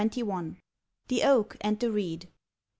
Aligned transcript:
THE 1.09 1.21
OAK 1.21 1.57
AND 1.61 1.79
THE 1.79 1.91
REED. 1.91 2.27